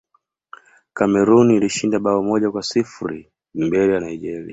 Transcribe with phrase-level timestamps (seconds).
[0.93, 4.49] cameroon ilishinda bao moja kwa sifuri mbele ya nigeria